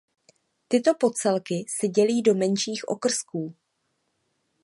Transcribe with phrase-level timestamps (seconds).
[0.67, 3.55] Tyto podcelky se dělí do menších okrsků.